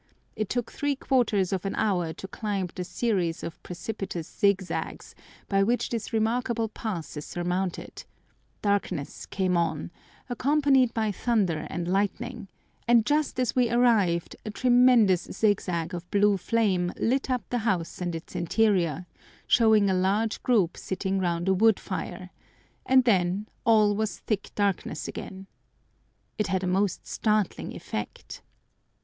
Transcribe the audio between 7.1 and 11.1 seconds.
is surmounted; darkness came on, accompanied